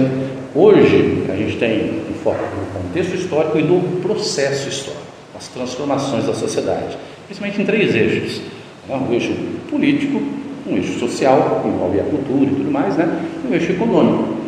Hoje 0.53 1.23
a 1.29 1.35
gente 1.37 1.55
tem 1.55 2.03
um 2.09 2.13
foco 2.21 2.43
no 2.43 2.81
contexto 2.81 3.15
histórico 3.15 3.57
e 3.57 3.63
no 3.63 4.01
processo 4.01 4.67
histórico, 4.67 5.05
as 5.33 5.47
transformações 5.47 6.25
da 6.25 6.33
sociedade, 6.33 6.97
principalmente 7.25 7.61
em 7.61 7.65
três 7.65 7.95
eixos: 7.95 8.41
né? 8.89 8.99
um 9.09 9.13
eixo 9.13 9.31
político, 9.69 10.21
um 10.67 10.75
eixo 10.75 10.99
social, 10.99 11.61
que 11.61 11.69
envolve 11.69 12.01
a 12.01 12.03
cultura 12.03 12.51
e 12.51 12.55
tudo 12.55 12.69
mais, 12.69 12.97
né? 12.97 13.07
e 13.45 13.47
um 13.47 13.53
eixo 13.53 13.71
econômico 13.71 14.39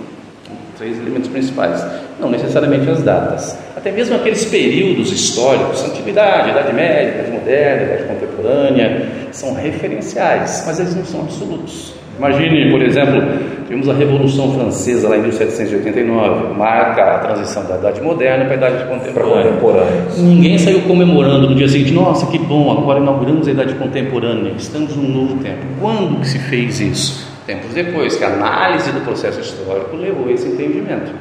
três 0.81 0.97
elementos 0.97 1.29
principais, 1.29 1.79
não 2.21 2.29
necessariamente 2.29 2.89
as 2.89 3.01
datas. 3.01 3.57
Até 3.75 3.91
mesmo 3.91 4.15
aqueles 4.15 4.45
períodos 4.45 5.11
históricos, 5.11 5.83
antiguidade, 5.83 6.51
Idade 6.51 6.73
Média, 6.73 7.15
Idade 7.15 7.31
Moderna, 7.31 7.83
Idade 7.83 8.03
Contemporânea, 8.03 9.07
são 9.31 9.53
referenciais, 9.53 10.63
mas 10.65 10.79
eles 10.79 10.95
não 10.95 11.03
são 11.03 11.21
absolutos. 11.21 11.93
Imagine, 12.17 12.69
por 12.69 12.81
exemplo, 12.83 13.19
tivemos 13.63 13.89
a 13.89 13.93
Revolução 13.93 14.53
Francesa 14.53 15.09
lá 15.09 15.17
em 15.17 15.21
1789, 15.21 16.53
marca 16.53 17.15
a 17.15 17.19
transição 17.19 17.65
da 17.65 17.77
Idade 17.77 18.01
Moderna 18.01 18.45
para 18.45 18.53
a 18.53 18.57
Idade 18.57 18.87
Contemporânea. 18.87 19.43
contemporânea. 19.43 20.03
Ninguém 20.17 20.57
saiu 20.59 20.81
comemorando 20.81 21.49
no 21.49 21.55
dia 21.55 21.67
seguinte, 21.67 21.91
nossa, 21.91 22.27
que 22.27 22.37
bom, 22.37 22.71
agora 22.71 22.99
inauguramos 22.99 23.47
a 23.47 23.51
Idade 23.51 23.73
Contemporânea, 23.73 24.53
estamos 24.55 24.95
num 24.95 25.09
novo 25.09 25.41
tempo. 25.41 25.65
Quando 25.79 26.19
que 26.19 26.27
se 26.27 26.37
fez 26.37 26.79
isso? 26.79 27.31
Tempos 27.47 27.73
depois, 27.73 28.15
que 28.15 28.23
a 28.23 28.27
análise 28.27 28.91
do 28.91 29.01
processo 29.01 29.39
histórico 29.39 29.95
levou 29.95 30.27
a 30.27 30.31
esse 30.31 30.47
entendimento. 30.47 31.11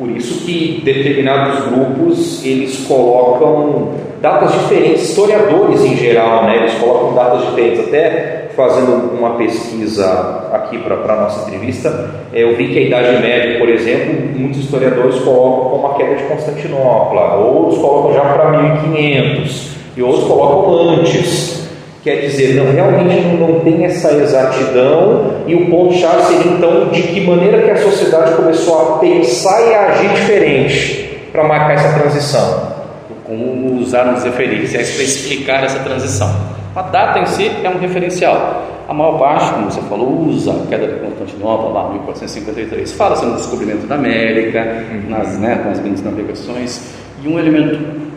Por 0.00 0.10
isso 0.12 0.46
que 0.46 0.80
determinados 0.82 1.66
grupos 1.66 2.42
eles 2.42 2.86
colocam 2.88 3.90
datas 4.22 4.52
diferentes, 4.52 5.10
historiadores 5.10 5.84
em 5.84 5.94
geral, 5.94 6.44
né? 6.44 6.56
Eles 6.56 6.72
colocam 6.78 7.12
datas 7.14 7.42
diferentes. 7.50 7.86
Até 7.86 8.48
fazendo 8.56 9.12
uma 9.12 9.36
pesquisa 9.36 10.48
aqui 10.54 10.78
para 10.78 10.94
a 10.94 11.20
nossa 11.20 11.46
entrevista, 11.46 12.14
é, 12.32 12.42
eu 12.42 12.56
vi 12.56 12.68
que 12.68 12.78
a 12.78 12.82
Idade 12.82 13.20
Média, 13.20 13.58
por 13.58 13.68
exemplo, 13.68 14.14
muitos 14.34 14.60
historiadores 14.60 15.20
colocam 15.20 15.68
como 15.68 15.86
a 15.88 15.94
queda 15.96 16.14
de 16.14 16.22
Constantinopla, 16.24 17.34
outros 17.34 17.78
colocam 17.78 18.14
já 18.14 18.22
para 18.22 18.50
1500 18.58 19.70
e 19.98 20.02
outros 20.02 20.24
colocam 20.24 20.94
antes. 20.94 21.69
Quer 22.02 22.16
dizer, 22.22 22.54
não, 22.54 22.72
realmente 22.72 23.26
não, 23.38 23.60
tem 23.60 23.84
essa 23.84 24.10
exatidão, 24.12 25.42
e 25.46 25.54
o 25.54 25.68
ponto-chave 25.68 26.22
seria 26.22 26.52
então 26.52 26.88
de 26.88 27.02
que 27.02 27.20
maneira 27.20 27.60
que 27.62 27.70
a 27.70 27.76
sociedade 27.76 28.34
começou 28.36 28.94
a 28.94 28.98
pensar 28.98 29.60
e 29.68 29.74
a 29.74 29.86
agir 29.88 30.08
diferente 30.08 31.28
para 31.30 31.44
marcar 31.44 31.74
essa 31.74 31.98
transição. 31.98 32.80
Como 33.24 33.80
usarmos 33.80 34.24
referências 34.24 34.90
para 34.90 35.02
explicar 35.04 35.64
essa 35.64 35.78
transição. 35.80 36.34
A 36.74 36.82
data 36.82 37.18
em 37.18 37.26
si 37.26 37.50
é 37.62 37.68
um 37.68 37.78
referencial. 37.78 38.64
A 38.88 38.94
maior 38.94 39.18
parte, 39.18 39.52
como 39.52 39.70
você 39.70 39.80
falou, 39.82 40.20
usa 40.26 40.52
a 40.52 40.66
queda 40.68 40.86
de 40.86 41.00
Constantinopla, 41.00 41.68
lá 41.68 41.90
1453. 41.90 42.92
Fala-se 42.92 43.26
no 43.26 43.36
descobrimento 43.36 43.86
da 43.86 43.96
América, 43.96 44.66
uhum. 44.90 45.10
nas, 45.10 45.38
né, 45.38 45.62
nas 45.64 45.78
grandes 45.78 46.02
navegações, 46.02 46.94
e 47.22 47.28
um 47.28 47.38
elemento 47.38 48.09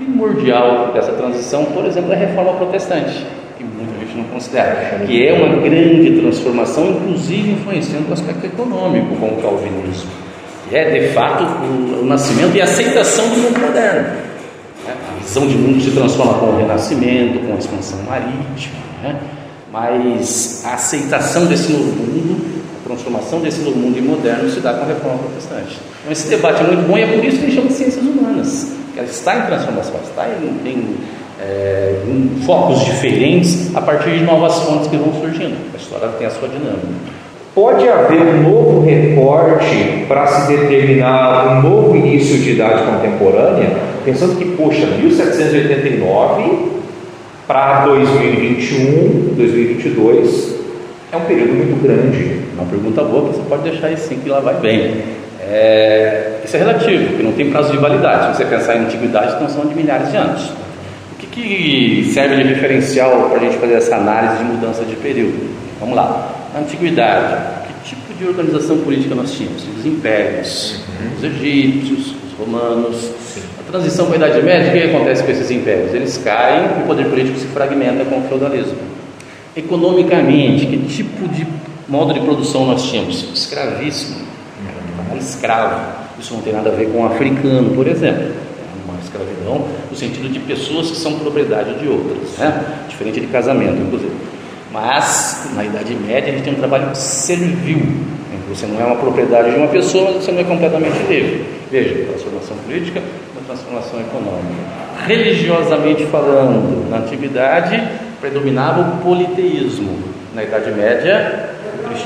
primordial 0.00 0.92
dessa 0.92 1.12
transição, 1.12 1.66
por 1.66 1.84
exemplo, 1.84 2.12
é 2.12 2.16
a 2.16 2.18
reforma 2.18 2.54
protestante, 2.54 3.26
que 3.58 3.64
muita 3.64 3.98
gente 4.00 4.16
não 4.16 4.24
considera, 4.24 5.04
que 5.06 5.26
é 5.26 5.32
uma 5.34 5.60
grande 5.60 6.18
transformação, 6.20 6.90
inclusive 6.90 7.52
influenciando 7.52 8.08
o 8.08 8.12
aspecto 8.12 8.46
econômico 8.46 9.14
com 9.16 9.26
o 9.26 9.42
calvinismo, 9.42 10.10
que 10.68 10.76
é 10.76 10.90
de 10.90 11.08
fato 11.08 11.44
o, 11.44 12.04
nascimento 12.04 12.56
e 12.56 12.60
a 12.60 12.64
aceitação 12.64 13.28
do 13.28 13.36
mundo 13.36 13.60
moderno. 13.60 14.08
Né? 14.86 14.94
A 15.08 15.22
visão 15.22 15.46
de 15.46 15.54
mundo 15.54 15.82
se 15.82 15.90
transforma 15.90 16.34
com 16.34 16.46
o 16.46 16.56
renascimento, 16.56 17.38
com 17.46 17.54
a 17.54 17.58
expansão 17.58 17.98
marítima, 18.08 18.76
né? 19.02 19.20
mas 19.70 20.64
a 20.66 20.74
aceitação 20.74 21.46
desse 21.46 21.72
novo 21.72 21.84
mundo 21.84 22.60
a 22.80 22.92
transformação 22.92 23.40
desse 23.40 23.60
novo 23.60 23.78
mundo 23.78 24.02
moderno 24.02 24.50
se 24.50 24.58
dá 24.58 24.72
com 24.74 24.82
a 24.82 24.86
reforma 24.86 25.18
protestante. 25.18 25.78
Então, 26.00 26.10
esse 26.10 26.28
debate 26.28 26.60
é 26.60 26.66
muito 26.66 26.88
bom 26.88 26.98
e 26.98 27.02
é 27.02 27.06
por 27.06 27.24
isso 27.24 27.36
que 27.36 27.44
gente 27.44 27.54
chama 27.54 27.68
de 27.68 27.74
ciências 27.74 28.04
humanas 28.04 28.79
ela 29.00 29.08
está 29.08 29.38
em 29.38 29.46
transformação, 29.46 29.94
está 30.04 30.28
em, 30.28 30.68
em, 30.68 30.96
é, 31.40 32.02
em, 32.06 32.42
focos 32.44 32.84
diferentes 32.84 33.74
a 33.74 33.80
partir 33.80 34.10
de 34.10 34.24
novas 34.24 34.54
fontes 34.58 34.88
que 34.88 34.96
vão 34.96 35.12
surgindo. 35.14 35.56
A 35.72 35.76
história 35.78 36.08
tem 36.18 36.26
a 36.26 36.30
sua 36.30 36.48
dinâmica. 36.48 36.86
Pode 37.54 37.88
haver 37.88 38.20
um 38.20 38.42
novo 38.42 38.84
recorte 38.84 40.04
para 40.06 40.26
se 40.26 40.48
determinar 40.54 41.56
um 41.56 41.68
novo 41.68 41.96
início 41.96 42.38
de 42.38 42.52
idade 42.52 42.84
contemporânea, 42.84 43.70
pensando 44.04 44.36
que, 44.36 44.44
poxa, 44.54 44.86
1789 44.86 46.80
para 47.46 47.86
2021, 47.86 49.34
2022 49.34 50.60
é 51.10 51.16
um 51.16 51.22
período 51.22 51.54
muito 51.54 51.82
grande. 51.82 52.40
Uma 52.54 52.66
pergunta 52.66 53.02
boa, 53.02 53.32
você 53.32 53.40
pode 53.48 53.62
deixar 53.62 53.88
aí 53.88 53.96
sim 53.96 54.16
que 54.22 54.28
lá 54.28 54.40
vai 54.40 54.54
bem. 54.60 55.02
É, 55.52 56.42
isso 56.44 56.54
é 56.54 56.60
relativo, 56.60 57.08
porque 57.08 57.22
não 57.24 57.32
tem 57.32 57.50
prazo 57.50 57.72
de 57.72 57.78
validade. 57.78 58.36
Se 58.36 58.44
você 58.44 58.44
pensar 58.44 58.76
em 58.76 58.84
antiguidade, 58.84 59.34
então 59.34 59.48
são 59.48 59.66
de 59.66 59.74
milhares 59.74 60.08
de 60.08 60.16
anos. 60.16 60.52
O 61.12 61.16
que, 61.18 61.26
que 61.26 62.10
serve 62.14 62.36
de 62.36 62.54
referencial 62.54 63.28
para 63.28 63.38
a 63.38 63.40
gente 63.40 63.58
fazer 63.58 63.74
essa 63.74 63.96
análise 63.96 64.38
de 64.38 64.44
mudança 64.44 64.84
de 64.84 64.94
período? 64.94 65.50
Vamos 65.80 65.96
lá. 65.96 66.30
Na 66.54 66.60
antiguidade, 66.60 67.36
que 67.66 67.90
tipo 67.90 68.14
de 68.14 68.28
organização 68.28 68.78
política 68.78 69.12
nós 69.16 69.32
tínhamos? 69.32 69.64
Os 69.76 69.84
impérios, 69.84 70.84
uhum. 70.88 71.16
os 71.16 71.24
egípcios, 71.24 72.14
os 72.28 72.38
romanos. 72.38 73.10
A 73.58 73.72
transição 73.72 74.06
para 74.06 74.26
a 74.26 74.28
Idade 74.28 74.42
Média, 74.44 74.68
o 74.68 74.72
que 74.72 74.96
acontece 74.96 75.24
com 75.24 75.32
esses 75.32 75.50
impérios? 75.50 75.92
Eles 75.92 76.16
caem 76.18 76.64
e 76.78 76.82
o 76.84 76.86
poder 76.86 77.06
político 77.06 77.38
se 77.38 77.46
fragmenta 77.46 78.04
com 78.04 78.18
o 78.18 78.22
feudalismo. 78.28 78.78
Economicamente, 79.56 80.66
que 80.66 80.78
tipo 80.86 81.26
de 81.28 81.44
modo 81.88 82.14
de 82.14 82.20
produção 82.20 82.66
nós 82.66 82.84
tínhamos? 82.84 83.26
Escravíssimo 83.34 84.29
escravo. 85.20 85.80
Isso 86.18 86.34
não 86.34 86.42
tem 86.42 86.52
nada 86.52 86.70
a 86.70 86.72
ver 86.72 86.90
com 86.90 87.04
africano, 87.06 87.74
por 87.74 87.86
exemplo. 87.86 88.24
É 88.24 88.90
uma 88.90 88.98
escravidão 89.00 89.66
no 89.90 89.96
sentido 89.96 90.30
de 90.30 90.38
pessoas 90.40 90.90
que 90.90 90.96
são 90.96 91.18
propriedade 91.18 91.78
de 91.78 91.88
outras, 91.88 92.36
né? 92.38 92.64
diferente 92.88 93.20
de 93.20 93.26
casamento, 93.28 93.80
inclusive. 93.80 94.12
Mas, 94.72 95.48
na 95.54 95.64
Idade 95.64 95.94
Média, 95.94 96.32
a 96.32 96.36
gente 96.36 96.44
tem 96.44 96.52
um 96.54 96.58
trabalho 96.58 96.94
servil. 96.94 97.82
Você 98.50 98.66
não 98.66 98.80
é 98.80 98.84
uma 98.84 98.96
propriedade 98.96 99.52
de 99.52 99.56
uma 99.56 99.68
pessoa, 99.68 100.10
mas 100.10 100.24
você 100.24 100.32
não 100.32 100.40
é 100.40 100.44
completamente 100.44 100.98
livre. 101.08 101.46
Veja, 101.70 102.04
transformação 102.06 102.56
política, 102.66 103.00
uma 103.32 103.42
transformação 103.46 104.00
econômica. 104.00 104.62
Religiosamente 105.06 106.04
falando, 106.06 106.90
na 106.90 106.98
antiguidade 106.98 107.80
predominava 108.20 108.80
o 108.80 108.96
politeísmo. 109.02 109.98
Na 110.34 110.42
Idade 110.42 110.72
Média, 110.72 111.49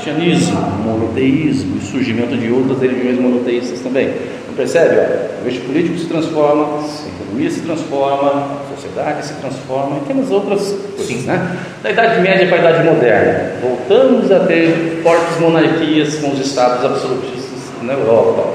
cristianismo, 0.05 0.61
monoteísmo 0.83 1.77
e 1.77 1.81
surgimento 1.81 2.37
de 2.37 2.51
outras 2.51 2.79
religiões 2.79 3.19
monoteístas 3.19 3.79
também. 3.81 4.13
Não 4.47 4.53
percebe? 4.55 4.95
Ó, 4.97 5.43
o 5.43 5.47
eixo 5.47 5.61
político 5.61 5.97
se 5.97 6.05
transforma, 6.05 6.79
a 6.79 7.21
economia 7.21 7.49
se 7.49 7.61
transforma, 7.61 8.29
a 8.29 8.75
sociedade 8.75 9.25
se 9.25 9.33
transforma 9.35 9.97
e 9.97 10.07
temos 10.07 10.29
outras 10.29 10.75
coisas. 10.95 11.25
Né? 11.25 11.57
Da 11.81 11.89
Idade 11.89 12.21
Média 12.21 12.47
para 12.47 12.57
a 12.57 12.59
Idade 12.59 12.87
Moderna, 12.87 13.51
voltamos 13.61 14.31
a 14.31 14.41
ter 14.41 15.01
fortes 15.01 15.39
monarquias 15.39 16.15
com 16.17 16.31
os 16.31 16.39
estados 16.39 16.85
absolutistas 16.85 17.59
na 17.81 17.93
Europa. 17.93 18.47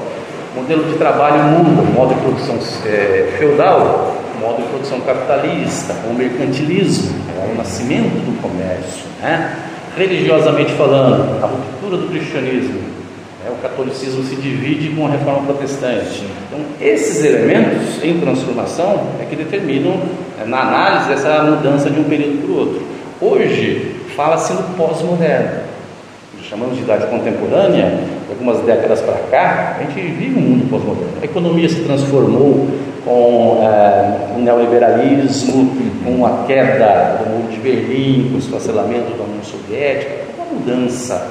O 0.55 0.61
modelo 0.61 0.83
de 0.85 0.97
trabalho 0.97 1.43
muda, 1.43 1.81
o 1.81 1.93
modo 1.93 2.13
de 2.13 2.21
produção 2.21 2.57
é, 2.85 3.35
feudal, 3.37 4.17
o 4.35 4.39
modo 4.39 4.61
de 4.61 4.69
produção 4.69 5.01
capitalista, 5.01 5.93
o 6.09 6.13
mercantilismo, 6.13 7.13
é 7.37 7.53
o 7.53 7.57
nascimento 7.57 8.25
do 8.25 8.41
comércio. 8.41 9.05
Né? 9.21 9.55
Religiosamente 9.97 10.71
falando, 10.73 11.43
a 11.43 11.47
ruptura 11.47 11.97
do 11.97 12.07
cristianismo, 12.09 12.79
né, 13.43 13.51
o 13.51 13.61
catolicismo 13.61 14.23
se 14.23 14.35
divide 14.35 14.89
com 14.95 15.07
a 15.07 15.09
reforma 15.09 15.45
protestante. 15.45 16.23
Então, 16.47 16.59
esses 16.79 17.23
elementos 17.23 18.03
em 18.03 18.19
transformação 18.19 19.07
é 19.19 19.25
que 19.25 19.35
determinam, 19.35 19.97
né, 20.37 20.45
na 20.45 20.61
análise, 20.61 21.13
essa 21.13 21.43
mudança 21.43 21.89
de 21.89 21.99
um 21.99 22.03
período 22.03 22.41
para 22.41 22.51
o 22.51 22.57
outro. 22.57 22.81
Hoje, 23.19 23.95
fala-se 24.15 24.53
no 24.53 24.63
pós-moderno. 24.75 25.70
Chamamos 26.49 26.75
de 26.75 26.83
idade 26.83 27.05
contemporânea, 27.07 27.99
algumas 28.29 28.59
décadas 28.65 28.99
para 29.01 29.15
cá, 29.29 29.77
a 29.79 29.83
gente 29.83 30.01
vive 30.01 30.37
um 30.37 30.41
mundo 30.41 30.69
pós-moderno. 30.69 31.13
A 31.21 31.25
economia 31.25 31.69
se 31.69 31.81
transformou 31.81 32.67
com 33.05 33.59
é, 33.63 34.35
o 34.35 34.39
neoliberalismo, 34.39 35.71
com 36.03 36.25
a 36.25 36.45
queda 36.47 37.19
do 37.19 37.29
muro 37.29 37.51
de 37.51 37.59
Berlim, 37.59 38.29
com 38.29 38.35
o 38.35 38.39
esfacelamento 38.39 39.11
da 39.17 39.23
União 39.23 39.43
Soviética, 39.43 40.11
uma 40.37 40.59
mudança. 40.59 41.27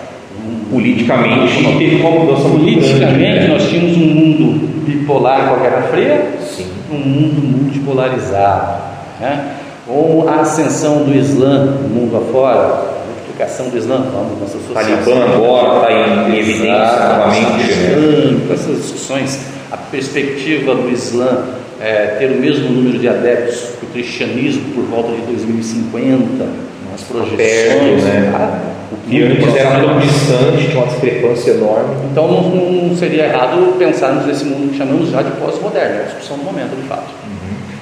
Politicamente, 0.71 1.63
teve 1.79 1.97
uma 1.97 2.11
mudança 2.11 2.49
Politicamente, 2.49 3.19
né? 3.19 3.47
nós 3.49 3.69
tínhamos 3.69 3.97
um 3.97 4.15
mundo 4.15 4.69
bipolar 4.87 5.49
com 5.49 5.57
a 5.57 5.59
Guerra 5.59 5.83
Fria, 5.91 6.25
Sim. 6.41 6.67
um 6.91 6.97
mundo 6.97 7.59
multipolarizado. 7.59 8.81
Né? 9.21 9.55
Com 9.87 10.27
a 10.29 10.41
ascensão 10.41 11.03
do 11.03 11.15
Islã 11.15 11.67
no 11.67 11.89
mundo 11.89 12.17
afora, 12.17 13.00
a 13.41 13.47
multiplicação 13.47 13.69
do 13.69 13.77
Islã, 13.77 13.97
vamos 14.13 14.41
nossa 14.41 14.59
sociedade. 14.59 15.05
Talibã 15.05 15.25
agora 15.25 15.93
está 15.93 16.29
em 16.29 16.39
evidência 16.39 17.09
novamente. 17.09 17.73
Né? 17.75 18.53
Essas 18.53 18.77
discussões, 18.83 19.41
a 19.71 19.77
perspectiva 19.77 20.75
do 20.75 20.91
Islã 20.91 21.45
é, 21.81 22.17
ter 22.19 22.31
o 22.31 22.41
mesmo 22.41 22.69
número 22.69 22.99
de 22.99 23.09
adeptos 23.09 23.71
que 23.79 23.87
o 23.87 23.89
cristianismo 23.89 24.75
por 24.75 24.85
volta 24.85 25.13
de 25.13 25.23
2050, 25.23 26.47
nas 26.91 27.03
projeções. 27.03 27.37
Perto, 27.37 28.05
né? 28.05 28.33
Ah, 28.35 28.61
o 28.93 29.09
que 29.09 29.23
antes 29.23 29.57
era 29.57 29.81
tão 29.81 29.99
distante, 29.99 30.67
tinha 30.69 30.79
uma 30.79 30.87
discrepância 30.89 31.51
enorme. 31.53 31.95
Então 32.11 32.29
não, 32.29 32.51
não, 32.51 32.97
seria 32.97 33.27
errado 33.27 33.79
pensarmos 33.79 34.27
nesse 34.27 34.45
mundo 34.45 34.73
que 34.73 34.79
chamamos 34.79 35.11
já 35.11 35.23
de 35.23 35.31
pós-moderno, 35.33 35.97
é 35.97 36.01
a 36.01 36.05
discussão 36.05 36.37
do 36.39 36.45
momento, 36.45 36.77
de 36.77 36.89
fato. 36.89 37.20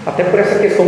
Até 0.08 0.24
por 0.24 0.40
essa 0.40 0.58
questão, 0.58 0.86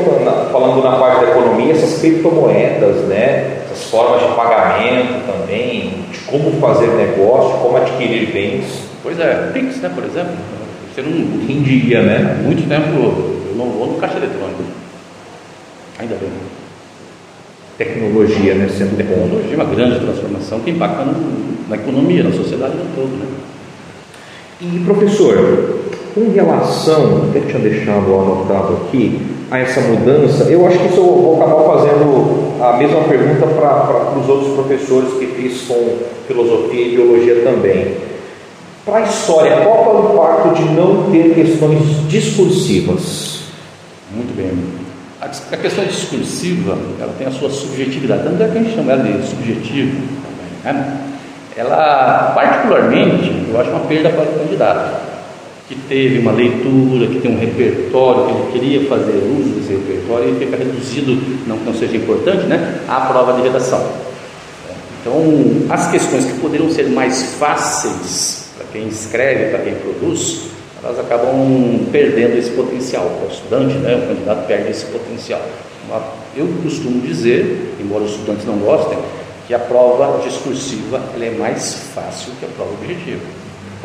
falando 0.50 0.82
na 0.82 0.96
parte 0.96 1.26
da 1.26 1.32
economia, 1.32 1.74
essas 1.74 2.00
criptomoedas, 2.00 3.04
né? 3.04 3.64
essas 3.66 3.90
formas 3.90 4.22
de 4.22 4.34
pagamento 4.34 5.26
também, 5.26 6.06
de 6.10 6.20
como 6.20 6.58
fazer 6.58 6.86
negócio, 6.86 7.58
como 7.58 7.76
adquirir 7.76 8.32
bens. 8.32 8.64
Pois 9.02 9.20
é, 9.20 9.50
Pix, 9.52 9.76
né, 9.82 9.90
por 9.94 10.04
exemplo. 10.04 10.32
Você 10.94 11.02
não 11.02 11.46
rendia, 11.46 12.00
né? 12.00 12.38
Há 12.38 12.42
muito 12.42 12.66
tempo 12.66 12.96
eu 12.96 13.54
não 13.56 13.66
vou 13.66 13.88
no 13.88 13.98
caixa 13.98 14.16
eletrônico. 14.16 14.62
Ainda 15.98 16.14
bem. 16.14 16.30
tecnologia, 17.76 18.54
né, 18.54 18.68
sendo 18.70 18.96
tecnologia, 18.96 19.54
uma 19.54 19.66
grande 19.66 20.00
transformação 20.00 20.60
que 20.60 20.70
impacta 20.70 21.04
no, 21.04 21.68
na 21.68 21.76
economia, 21.76 22.24
na 22.24 22.32
sociedade 22.32 22.74
no 22.74 22.86
todo. 22.94 23.10
Né? 23.10 23.26
E 24.62 24.78
professor, 24.86 25.78
com 26.14 26.30
relação, 26.32 27.28
até 27.28 27.40
tinha 27.40 27.58
deixado 27.58 28.14
anotado 28.14 28.78
aqui, 28.84 29.20
a 29.50 29.58
essa 29.58 29.80
mudança, 29.80 30.44
eu 30.44 30.64
acho 30.66 30.78
que 30.78 30.86
isso 30.86 30.98
eu 30.98 31.04
vou 31.04 31.42
acabar 31.42 31.64
fazendo 31.64 32.62
a 32.62 32.76
mesma 32.76 33.00
pergunta 33.02 33.46
para 33.46 34.18
os 34.18 34.28
outros 34.28 34.54
professores 34.54 35.12
que 35.14 35.26
fiz 35.26 35.62
com 35.62 35.98
filosofia 36.28 36.86
e 36.86 36.90
biologia 36.96 37.42
também. 37.42 37.96
Para 38.84 38.98
a 38.98 39.02
história, 39.02 39.56
qual 39.62 39.84
é 39.84 39.88
o 39.88 40.12
impacto 40.12 40.54
de 40.54 40.72
não 40.72 41.10
ter 41.10 41.34
questões 41.34 42.08
discursivas? 42.08 43.40
Muito 44.14 44.34
bem. 44.36 44.52
A 45.20 45.56
questão 45.56 45.84
discursiva, 45.84 46.78
ela 47.00 47.12
tem 47.18 47.26
a 47.26 47.30
sua 47.30 47.50
subjetividade, 47.50 48.22
tanto 48.22 48.42
é 48.42 48.48
que 48.48 48.58
a 48.58 48.62
gente 48.62 48.74
chama 48.74 48.92
ela 48.92 49.02
de 49.02 49.26
subjetivo 49.26 50.20
né? 50.64 51.00
Ela, 51.56 52.32
particularmente, 52.34 53.46
eu 53.50 53.60
acho 53.60 53.70
uma 53.70 53.80
perda 53.80 54.08
para 54.10 54.22
o 54.22 54.38
candidato, 54.38 55.09
que 55.70 55.76
teve 55.88 56.18
uma 56.18 56.32
leitura, 56.32 57.06
que 57.06 57.20
tem 57.20 57.30
um 57.30 57.38
repertório, 57.38 58.26
que 58.26 58.32
ele 58.32 58.52
queria 58.52 58.88
fazer 58.88 59.18
uso 59.18 59.50
desse 59.50 59.72
repertório 59.72 60.34
e 60.34 60.38
fica 60.40 60.56
reduzido, 60.56 61.12
não 61.46 61.58
que 61.58 61.64
não 61.64 61.74
seja 61.74 61.96
importante, 61.96 62.42
né, 62.46 62.80
à 62.88 63.02
prova 63.02 63.34
de 63.34 63.42
redação. 63.42 63.80
Então, 65.00 65.14
as 65.70 65.88
questões 65.92 66.24
que 66.24 66.40
poderiam 66.40 66.68
ser 66.70 66.88
mais 66.88 67.36
fáceis 67.36 68.50
para 68.56 68.66
quem 68.72 68.88
escreve, 68.88 69.50
para 69.50 69.60
quem 69.60 69.74
produz, 69.76 70.46
elas 70.82 70.98
acabam 70.98 71.86
perdendo 71.92 72.36
esse 72.36 72.50
potencial. 72.50 73.04
O 73.04 73.32
estudante, 73.32 73.74
né, 73.74 73.94
o 73.94 74.08
candidato 74.08 74.48
perde 74.48 74.70
esse 74.72 74.86
potencial. 74.86 75.40
Eu 76.36 76.48
costumo 76.64 77.00
dizer, 77.00 77.76
embora 77.80 78.02
os 78.02 78.10
estudantes 78.10 78.44
não 78.44 78.56
gostem, 78.58 78.98
que 79.46 79.54
a 79.54 79.58
prova 79.60 80.20
discursiva 80.24 81.00
é 81.20 81.30
mais 81.30 81.74
fácil 81.94 82.32
que 82.40 82.44
a 82.44 82.48
prova 82.56 82.72
objetiva. 82.72 83.20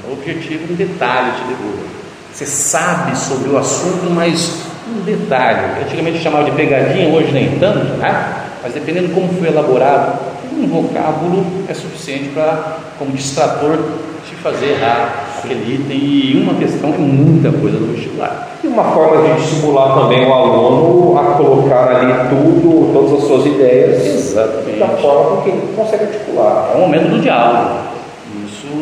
A 0.05 0.07
prova 0.07 0.21
objetiva, 0.21 0.71
um 0.71 0.75
detalhe 0.75 1.31
te 1.31 1.47
derruba. 1.47 1.83
Você 2.31 2.45
sabe 2.45 3.17
sobre 3.17 3.49
o 3.49 3.57
assunto, 3.57 4.09
mas 4.11 4.61
um 4.87 5.01
detalhe. 5.01 5.81
Antigamente 5.83 6.19
chamava 6.19 6.43
de 6.43 6.51
pegadinha, 6.51 7.13
hoje 7.13 7.31
nem 7.31 7.57
tanto, 7.59 7.97
né? 7.97 8.35
Mas 8.61 8.73
dependendo 8.73 9.13
como 9.13 9.29
foi 9.33 9.47
elaborado, 9.47 10.19
um 10.51 10.67
vocábulo 10.67 11.45
é 11.67 11.73
suficiente 11.73 12.29
para, 12.29 12.77
como 12.99 13.11
distrator, 13.11 13.79
te 14.27 14.35
fazer 14.35 14.71
errar 14.71 15.25
aquele 15.43 15.75
item 15.75 15.97
e 15.97 16.41
uma 16.41 16.55
questão 16.55 16.93
é 16.93 16.97
muita 16.97 17.51
coisa 17.51 17.77
do 17.77 17.93
vestibular. 17.93 18.49
E 18.63 18.67
uma 18.67 18.83
forma 18.83 19.35
de 19.35 19.41
estimular 19.41 19.93
também 19.93 20.27
o 20.27 20.33
aluno 20.33 21.19
a 21.19 21.23
colocar 21.35 21.89
ali 21.89 22.29
tudo, 22.29 22.91
todas 22.93 23.21
as 23.21 23.27
suas 23.27 23.45
ideias, 23.45 24.05
Exatamente. 24.05 24.79
da 24.79 24.87
forma 24.87 25.41
que 25.43 25.49
ele 25.49 25.73
consegue 25.75 26.05
articular. 26.05 26.71
É 26.73 26.77
o 26.77 26.81
momento 26.81 27.09
do 27.09 27.21
diálogo, 27.21 27.94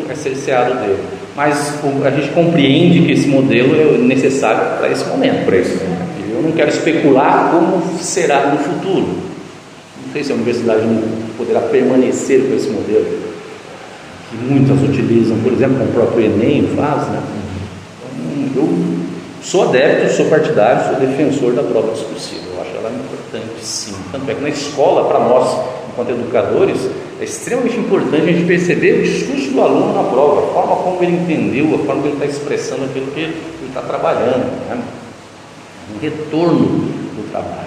isso 0.02 0.12
é 0.12 0.14
cerceado 0.14 0.74
dele. 0.80 1.02
Mas 1.36 1.74
a 2.04 2.10
gente 2.10 2.30
compreende 2.30 3.06
que 3.06 3.12
esse 3.12 3.26
modelo 3.26 3.74
é 3.74 3.98
necessário 3.98 4.78
para 4.78 4.88
esse 4.90 5.04
momento. 5.06 5.44
Para 5.44 5.56
momento. 5.56 6.04
Eu 6.30 6.42
não 6.42 6.52
quero 6.52 6.68
especular 6.68 7.50
como 7.50 7.98
será 8.00 8.48
no 8.48 8.58
futuro. 8.58 9.06
Não 10.04 10.12
sei 10.12 10.24
se 10.24 10.32
a 10.32 10.34
universidade 10.34 10.82
poderá 11.36 11.60
permanecer 11.60 12.48
com 12.48 12.54
esse 12.54 12.68
modelo 12.70 13.06
que 14.30 14.36
muitas 14.36 14.82
utilizam, 14.82 15.38
por 15.38 15.52
exemplo, 15.52 15.78
como 15.78 15.90
o 15.90 15.92
próprio 15.92 16.26
Enem 16.26 16.68
faz, 16.76 17.08
né? 17.08 17.22
Então, 18.36 18.64
eu 18.64 18.68
sou 19.42 19.68
adepto, 19.68 20.12
sou 20.12 20.26
partidário, 20.26 20.88
sou 20.88 21.06
defensor 21.06 21.52
da 21.52 21.62
prova 21.62 21.92
discursiva. 21.92 22.42
Eu 22.54 22.62
acho 22.62 22.70
ela 22.76 22.90
importante, 22.90 23.64
sim. 23.64 23.94
Tanto 24.10 24.30
é 24.30 24.34
que 24.34 24.42
na 24.42 24.48
escola, 24.48 25.08
para 25.08 25.20
nós, 25.20 25.56
enquanto 25.94 26.10
educadores, 26.10 26.90
é 27.20 27.24
extremamente 27.24 27.78
importante 27.78 28.22
a 28.22 28.32
gente 28.32 28.46
perceber 28.46 29.00
o 29.00 29.02
discurso 29.02 29.50
do 29.52 29.60
aluno 29.62 29.94
na 29.94 30.02
prova, 30.10 30.50
a 30.50 30.52
forma 30.52 30.76
como 30.76 31.02
ele 31.02 31.12
entendeu, 31.12 31.66
a 31.66 31.78
forma 31.78 32.02
como 32.02 32.06
ele 32.06 32.14
está 32.14 32.26
expressando 32.26 32.84
aquilo 32.84 33.06
que 33.12 33.20
ele 33.20 33.36
está 33.68 33.80
trabalhando, 33.80 34.50
né? 34.68 34.82
um 35.94 36.00
retorno 36.00 36.58
do 36.58 37.30
trabalho. 37.30 37.64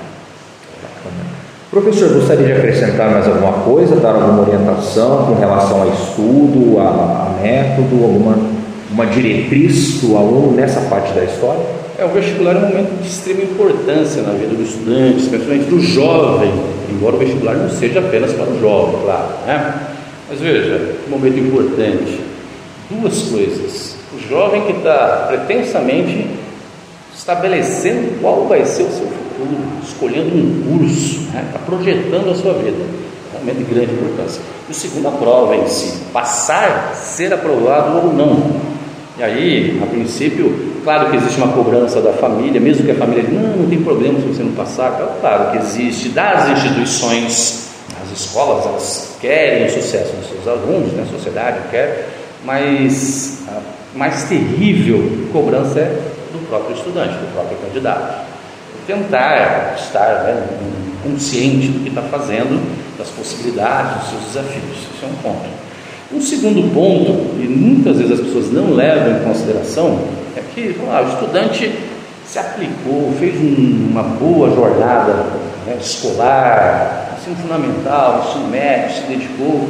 Professor, 1.71 2.13
gostaria 2.13 2.45
de 2.45 2.51
acrescentar 2.53 3.11
mais 3.11 3.27
alguma 3.27 3.53
coisa, 3.63 3.97
dar 3.97 4.15
alguma 4.15 4.41
orientação 4.41 5.25
com 5.25 5.35
relação 5.35 5.83
a 5.83 5.87
estudo, 5.87 6.79
a, 6.79 7.35
a 7.37 7.41
método, 7.41 8.03
alguma 8.03 8.57
uma 8.91 9.05
diretriz 9.05 9.99
para 9.99 10.09
o 10.09 10.17
aluno 10.17 10.51
nessa 10.53 10.81
parte 10.81 11.13
da 11.13 11.23
história? 11.23 11.63
É, 11.97 12.05
o 12.05 12.09
vestibular 12.09 12.55
é 12.55 12.59
um 12.59 12.67
momento 12.67 13.01
de 13.01 13.07
extrema 13.07 13.41
importância 13.41 14.21
na 14.21 14.33
vida 14.33 14.53
do 14.53 14.61
estudante, 14.61 15.17
especialmente 15.17 15.65
do 15.65 15.81
jovem, 15.81 16.53
embora 16.91 17.15
o 17.15 17.17
vestibular 17.17 17.55
não 17.55 17.71
seja 17.71 17.99
apenas 17.99 18.33
para 18.33 18.45
o 18.45 18.59
jovem, 18.59 19.01
claro, 19.01 19.29
né? 19.47 19.87
Mas 20.29 20.39
veja, 20.39 20.95
um 21.07 21.09
momento 21.09 21.39
importante, 21.39 22.21
duas 22.91 23.23
coisas. 23.23 23.95
O 24.13 24.29
jovem 24.29 24.61
que 24.65 24.73
está 24.73 25.25
pretensamente 25.27 26.27
estabelecendo 27.15 28.21
qual 28.21 28.45
vai 28.45 28.63
ser 28.63 28.83
o 28.83 28.91
seu 28.91 29.07
futuro, 29.07 29.57
escolhendo 29.83 30.35
um 30.35 30.77
curso, 30.77 31.21
está 31.21 31.33
né? 31.33 31.49
Tá 31.51 31.59
projetando 31.65 32.29
a 32.29 32.35
sua 32.35 32.53
vida. 32.53 32.85
É 33.33 33.37
um 33.37 33.39
momento 33.39 33.57
de 33.57 33.73
grande 33.73 33.93
importância. 33.93 34.39
E 34.69 34.71
o 34.71 34.75
segundo, 34.75 35.07
a 35.07 35.11
prova 35.11 35.55
em 35.55 35.67
si, 35.67 35.97
passar, 36.13 36.93
ser 36.93 37.33
aprovado 37.33 38.05
ou 38.05 38.13
não. 38.13 38.76
E 39.17 39.23
aí, 39.23 39.81
a 39.81 39.87
princípio, 39.87 40.73
claro 40.83 41.09
que 41.09 41.17
existe 41.17 41.41
uma 41.41 41.51
cobrança 41.51 41.99
da 41.99 42.13
família, 42.13 42.61
mesmo 42.61 42.85
que 42.85 42.91
a 42.91 42.95
família 42.95 43.23
diga, 43.23 43.39
não, 43.39 43.57
não 43.57 43.67
tem 43.67 43.81
problema 43.81 44.19
se 44.19 44.27
você 44.27 44.43
não 44.43 44.51
passar, 44.51 44.91
claro 45.19 45.51
que 45.51 45.57
existe 45.57 46.09
das 46.09 46.49
instituições, 46.49 47.69
as 48.03 48.19
escolas, 48.19 48.65
elas 48.65 49.17
querem 49.19 49.65
o 49.65 49.71
sucesso 49.71 50.15
dos 50.15 50.29
seus 50.29 50.47
alunos, 50.47 50.93
né? 50.93 51.03
a 51.07 51.17
sociedade 51.17 51.61
quer, 51.71 52.09
mas 52.45 53.39
a 53.47 53.97
mais 53.97 54.25
terrível 54.25 55.27
cobrança 55.33 55.79
é 55.79 55.99
do 56.31 56.47
próprio 56.47 56.75
estudante, 56.75 57.13
do 57.13 57.33
próprio 57.33 57.57
candidato. 57.57 58.27
Tentar 58.85 59.75
estar 59.79 60.23
né, 60.25 60.47
consciente 61.03 61.69
do 61.69 61.83
que 61.83 61.89
está 61.89 62.03
fazendo, 62.03 62.61
das 62.99 63.09
possibilidades, 63.09 64.01
dos 64.01 64.09
seus 64.09 64.23
desafios, 64.25 64.77
isso 64.77 65.03
é 65.03 65.07
um 65.07 65.15
ponto. 65.23 65.66
Um 66.13 66.21
segundo 66.21 66.73
ponto, 66.73 67.11
e 67.41 67.47
muitas 67.47 67.97
vezes 67.97 68.19
as 68.19 68.25
pessoas 68.25 68.51
não 68.51 68.73
levam 68.73 69.17
em 69.17 69.23
consideração, 69.25 69.99
é 70.37 70.41
que 70.55 70.75
ah, 70.89 71.01
o 71.01 71.13
estudante 71.13 71.69
se 72.25 72.39
aplicou, 72.39 73.13
fez 73.19 73.35
um, 73.35 73.89
uma 73.91 74.03
boa 74.03 74.49
jornada 74.55 75.13
né, 75.65 75.77
escolar, 75.81 77.17
ensino 77.19 77.35
fundamental, 77.35 78.25
ensino 78.25 78.47
médio, 78.47 78.95
se 78.95 79.01
dedicou, 79.01 79.67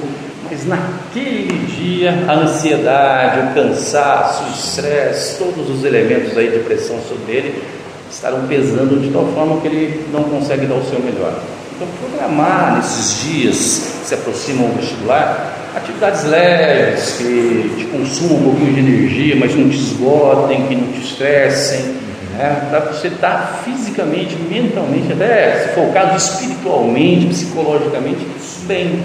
mas 0.49 0.65
naquele 0.67 1.57
dia 1.65 2.13
a 2.27 2.33
ansiedade, 2.33 3.39
o 3.39 3.53
cansaço, 3.55 4.43
o 4.43 4.49
estresse, 4.49 5.39
todos 5.39 5.69
os 5.69 5.83
elementos 5.83 6.37
aí 6.37 6.51
de 6.51 6.59
pressão 6.59 6.99
sobre 7.07 7.33
ele 7.33 7.63
estarão 8.11 8.47
pesando 8.47 9.01
de 9.01 9.09
tal 9.11 9.25
forma 9.33 9.59
que 9.59 9.67
ele 9.67 10.05
não 10.13 10.23
consegue 10.23 10.65
dar 10.65 10.75
o 10.75 10.85
seu 10.85 10.99
melhor. 10.99 11.33
Então, 11.75 11.87
programar 11.99 12.77
nesses 12.77 13.23
dias 13.23 13.99
que 14.01 14.07
se 14.07 14.13
aproximam 14.13 14.69
do 14.69 14.79
vestibular 14.79 15.66
atividades 15.77 16.23
leves 16.25 17.17
que 17.17 17.75
te 17.77 17.85
consumam 17.85 18.37
um 18.37 18.43
pouquinho 18.43 18.73
de 18.73 18.79
energia, 18.79 19.35
mas 19.35 19.55
não 19.55 19.69
te 19.69 19.77
esgotem, 19.77 20.67
que 20.67 20.75
não 20.75 20.91
te 20.91 21.01
estressem, 21.01 21.95
né? 22.37 22.67
para 22.69 22.79
você 22.79 23.07
estar 23.07 23.61
fisicamente, 23.63 24.35
mentalmente, 24.49 25.13
até 25.13 25.59
se 25.59 25.69
for 25.69 25.85
o 25.85 25.93
caso, 25.93 26.17
espiritualmente, 26.17 27.27
psicologicamente, 27.27 28.25
bem. 28.65 29.03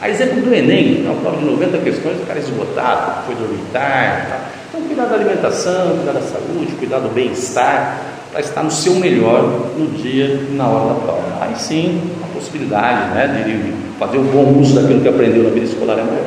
A 0.00 0.08
exemplo 0.08 0.40
do 0.40 0.52
Enem, 0.52 1.04
uma 1.04 1.14
prova 1.14 1.36
de 1.36 1.44
90 1.44 1.78
questões, 1.78 2.20
o 2.20 2.26
cara 2.26 2.38
é 2.38 2.42
esgotado, 2.42 3.24
foi 3.24 3.36
dormir 3.36 3.60
tarde. 3.72 4.26
Tá? 4.26 4.40
Então, 4.68 4.82
cuidar 4.82 5.04
da 5.04 5.14
alimentação, 5.14 5.96
cuidar 5.96 6.12
da 6.12 6.22
saúde, 6.22 6.72
cuidar 6.78 6.98
do 6.98 7.08
bem-estar, 7.10 8.00
para 8.32 8.40
estar 8.40 8.62
no 8.62 8.70
seu 8.70 8.94
melhor 8.94 9.42
no 9.76 9.86
dia 9.88 10.40
e 10.50 10.54
na 10.54 10.66
hora 10.66 10.94
da 10.94 11.00
prova. 11.00 11.38
Aí 11.42 11.54
sim, 11.54 12.00
a 12.24 12.34
possibilidade 12.34 13.14
né, 13.14 13.44
de 13.44 13.98
fazer 13.98 14.16
o 14.16 14.22
bom 14.22 14.58
uso 14.58 14.74
daquilo 14.74 15.00
que 15.00 15.08
aprendeu 15.08 15.44
na 15.44 15.50
vida 15.50 15.66
escolar 15.66 15.98
é 15.98 16.02
maior. 16.02 16.24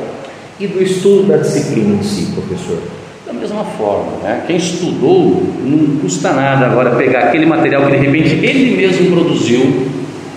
E 0.60 0.68
do 0.68 0.82
estudo 0.82 1.24
da 1.24 1.38
disciplina 1.38 1.96
em 1.96 2.04
si, 2.04 2.32
professor? 2.32 2.78
Da 3.26 3.34
mesma 3.34 3.64
forma, 3.64 4.12
né? 4.24 4.44
quem 4.46 4.58
estudou 4.58 5.44
não 5.64 5.98
custa 6.00 6.32
nada 6.32 6.68
agora 6.68 6.92
pegar 6.92 7.22
aquele 7.22 7.48
material 7.48 7.88
que 7.88 7.98
de 7.98 8.06
repente 8.06 8.36
ele 8.46 8.78
mesmo 8.78 9.12
produziu. 9.12 9.88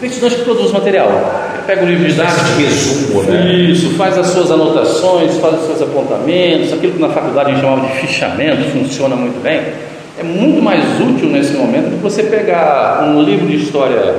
Tem 0.00 0.09
estudante 0.09 0.37
que 0.37 0.44
produz 0.44 0.72
material, 0.72 1.09
ele 1.54 1.62
pega 1.66 1.85
o 1.85 1.88
livro 1.88 2.07
de 2.07 2.14
dados, 2.14 2.40
resumo, 2.57 3.22
né? 3.24 3.52
Isso, 3.52 3.90
faz 3.90 4.16
as 4.16 4.28
suas 4.28 4.50
anotações, 4.50 5.37
faz 5.38 5.61
os 5.61 5.66
seus 5.66 5.83
apontamentos, 5.83 6.72
aquilo 6.72 6.92
que 6.94 7.00
na 7.00 7.09
faculdade 7.09 7.50
a 7.50 7.54
gente 7.54 7.62
chamava 7.62 7.87
de 7.88 7.92
fichamento, 7.98 8.62
funciona 8.70 9.16
muito 9.16 9.42
bem 9.42 9.61
é 10.18 10.22
muito 10.24 10.61
mais 10.61 10.83
útil 11.00 11.28
nesse 11.28 11.52
momento 11.52 11.90
do 11.90 11.96
que 11.96 12.02
você 12.02 12.24
pegar 12.24 13.04
um 13.04 13.22
livro 13.22 13.46
de 13.46 13.57
história 13.57 14.16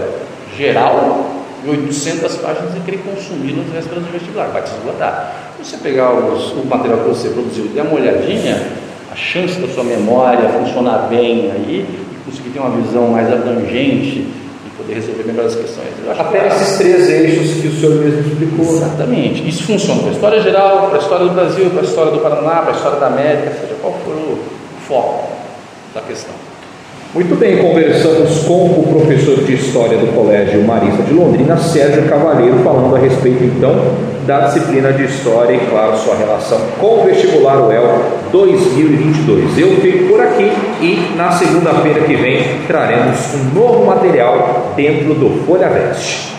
geral 0.57 1.29
de 1.61 1.69
800 1.69 2.37
páginas 2.37 2.75
e 2.77 2.79
querer 2.79 2.99
consumir 2.99 3.51
nas 3.51 3.65
vésperas 3.67 4.05
do 4.05 4.11
vestibular, 4.11 4.47
vai 4.47 4.61
te 4.61 4.71
esgotar. 4.71 5.35
Se 5.57 5.71
você 5.71 5.77
pegar 5.77 6.13
os, 6.13 6.53
o 6.53 6.65
material 6.65 6.99
que 6.99 7.09
você 7.09 7.29
produziu 7.29 7.65
e 7.65 7.67
der 7.69 7.81
uma 7.81 7.95
olhadinha, 7.95 8.65
a 9.11 9.15
chance 9.15 9.59
da 9.59 9.67
sua 9.67 9.83
memória 9.83 10.47
funcionar 10.47 11.07
bem 11.09 11.51
aí 11.51 11.85
e 11.85 12.25
conseguir 12.25 12.51
ter 12.51 12.59
uma 12.59 12.69
visão 12.69 13.09
mais 13.09 13.29
abrangente 13.29 14.19
e 14.19 14.69
poder 14.77 14.93
resolver 14.93 15.23
melhor 15.23 15.47
as 15.47 15.55
questões. 15.55 15.89
Até 16.17 16.47
esses 16.47 16.77
três 16.77 17.09
eixos 17.09 17.61
que 17.61 17.67
o 17.67 17.75
senhor 17.77 17.95
mesmo 17.95 18.21
explicou. 18.21 18.77
Exatamente. 18.77 19.49
Isso 19.49 19.63
funciona 19.63 19.99
para 19.99 20.11
a 20.11 20.13
história 20.13 20.41
geral, 20.41 20.87
para 20.87 20.95
a 20.97 21.01
história 21.01 21.25
do 21.25 21.33
Brasil, 21.33 21.69
para 21.71 21.81
a 21.81 21.83
história 21.83 22.11
do 22.13 22.19
Paraná, 22.19 22.61
para 22.61 22.71
a 22.71 22.75
história 22.75 22.99
da 23.01 23.07
América, 23.07 23.51
seja 23.59 23.75
qual 23.81 23.93
for 24.05 24.13
o 24.13 24.39
foco 24.87 25.38
da 25.93 26.01
questão. 26.01 26.33
Muito 27.11 27.35
bem, 27.39 27.57
conversamos 27.57 28.43
com 28.43 28.65
o 28.65 28.87
professor 28.87 29.43
de 29.43 29.55
História 29.55 29.97
do 29.97 30.13
Colégio 30.13 30.63
Marista 30.63 31.01
de 31.01 31.11
Londrina, 31.11 31.57
Sérgio 31.57 32.07
Cavalheiro, 32.07 32.59
falando 32.59 32.95
a 32.95 32.99
respeito 32.99 33.43
então 33.43 33.95
da 34.27 34.41
disciplina 34.41 34.93
de 34.93 35.05
História 35.05 35.55
e, 35.55 35.59
claro, 35.71 35.97
sua 35.97 36.15
relação 36.15 36.59
com 36.79 37.01
o 37.01 37.05
vestibular 37.05 37.65
UEL 37.65 38.03
2022. 38.31 39.57
Eu 39.57 39.81
fico 39.81 40.07
por 40.09 40.21
aqui 40.21 40.51
e 40.81 41.15
na 41.17 41.31
segunda-feira 41.31 42.01
que 42.01 42.15
vem 42.15 42.43
traremos 42.67 43.17
um 43.33 43.59
novo 43.59 43.85
material 43.85 44.73
dentro 44.75 45.15
do 45.15 45.43
Folha 45.47 45.67
Veste. 45.67 46.38